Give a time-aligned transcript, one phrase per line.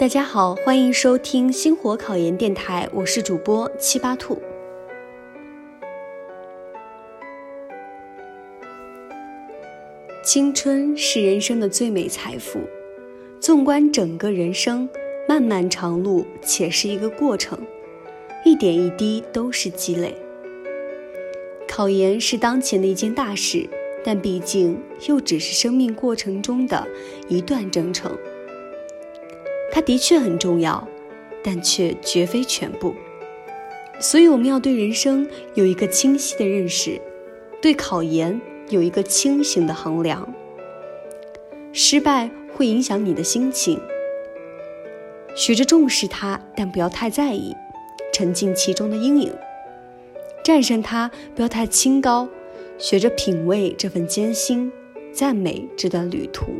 [0.00, 4.40] 大家好，欢迎收听星火考研电台，我是主播七八兔。
[10.24, 12.60] 青春是人生的最美财富。
[13.40, 14.88] 纵观整个人生，
[15.28, 17.58] 漫漫长路且是一个过程，
[18.42, 20.16] 一点一滴都是积累。
[21.68, 23.68] 考研是当前的一件大事，
[24.02, 26.88] 但毕竟又只是生命过程中的
[27.28, 28.10] 一段征程。
[29.70, 30.86] 它的确很重要，
[31.42, 32.94] 但却绝非全部。
[34.00, 37.00] 所以，我们要对人生有一个清晰的认识，
[37.60, 38.40] 对考研。
[38.68, 40.32] 有一个清醒的衡量，
[41.72, 43.80] 失败会影响你的心情，
[45.34, 47.52] 学着重视它，但不要太在意，
[48.12, 49.32] 沉浸其中的阴影，
[50.44, 52.28] 战胜它，不要太清高，
[52.78, 54.70] 学着品味这份艰辛，
[55.12, 56.52] 赞美这段旅途。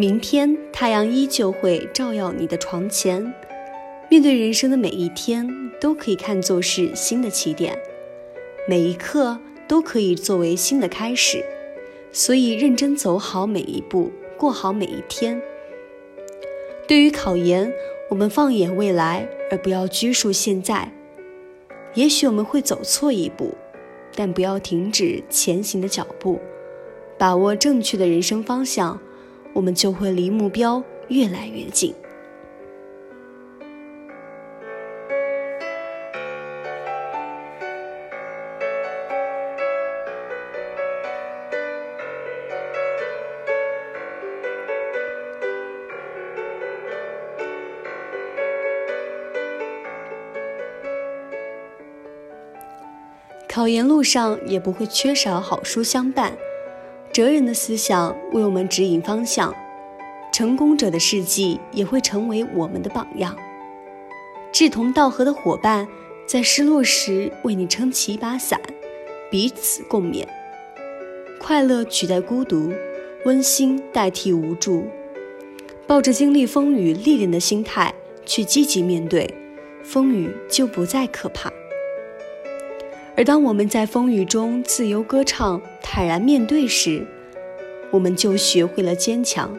[0.00, 3.34] 明天太阳依旧会照耀你的床前。
[4.08, 5.44] 面对人生的每一天，
[5.80, 7.76] 都可以看作是新的起点，
[8.68, 11.44] 每一刻都可以作为新的开始。
[12.12, 15.42] 所以，认真走好每一步，过好每一天。
[16.86, 17.72] 对于考研，
[18.08, 20.92] 我们放眼未来，而不要拘束现在。
[21.94, 23.52] 也许我们会走错一步，
[24.14, 26.38] 但不要停止前行的脚步，
[27.18, 29.00] 把握正确的人生方向。
[29.52, 31.94] 我们就会离目标越来越近。
[53.58, 56.32] 考研路上也不会缺少好书相伴。
[57.18, 59.52] 哲人的思想为我们指引方向，
[60.32, 63.36] 成功者的事迹也会成为我们的榜样。
[64.52, 65.88] 志同道合的伙伴
[66.28, 68.60] 在失落时为你撑起一把伞，
[69.32, 70.24] 彼此共勉。
[71.40, 72.72] 快乐取代孤独，
[73.24, 74.86] 温馨代替无助。
[75.88, 77.92] 抱着经历风雨历练的心态
[78.24, 79.34] 去积极面对，
[79.82, 81.52] 风雨就不再可怕。
[83.18, 87.04] 而当我们在风雨中自由歌唱、坦然面对时，
[87.90, 89.58] 我们就学会了坚强。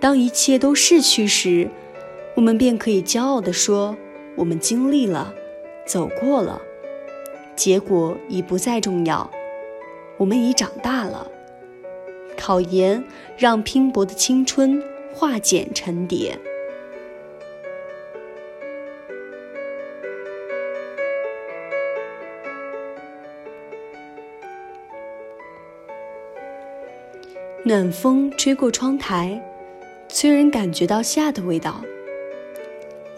[0.00, 1.70] 当一切都逝去时，
[2.34, 3.96] 我们便可以骄傲地说
[4.34, 5.32] ：“我们经历了，
[5.86, 6.60] 走过了，
[7.54, 9.30] 结果已不再重要。
[10.16, 11.30] 我们已长大了。”
[12.36, 13.04] 考研
[13.38, 16.36] 让拼搏的青春化茧成蝶。
[27.66, 29.42] 暖风吹过窗台，
[30.06, 31.80] 催人感觉到夏的味道。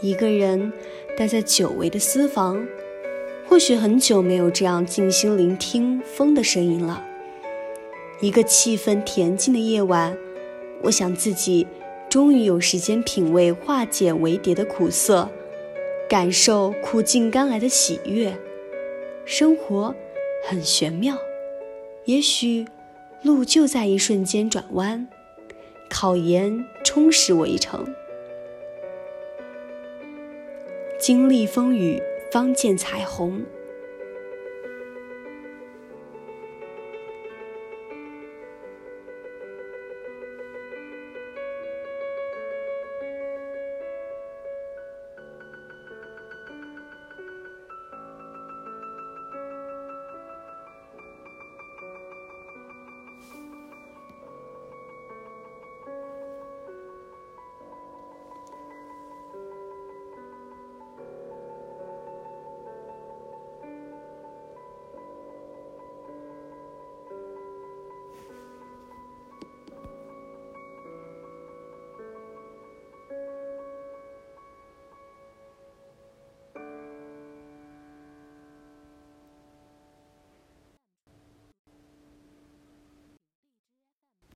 [0.00, 0.72] 一个人
[1.16, 2.64] 待在久违的私房，
[3.48, 7.04] 或许很久没有这样静心聆听风的声音了。
[8.20, 10.16] 一个气氛恬静的夜晚，
[10.82, 11.66] 我想自己
[12.08, 15.28] 终于有时间品味化茧为蝶的苦涩，
[16.08, 18.32] 感受苦尽甘来的喜悦。
[19.24, 19.92] 生活
[20.44, 21.18] 很玄妙，
[22.04, 22.64] 也许。
[23.26, 25.08] 路就在一瞬间转弯，
[25.90, 27.84] 考研充实我一程。
[31.00, 32.00] 经历风雨，
[32.30, 33.44] 方见彩虹。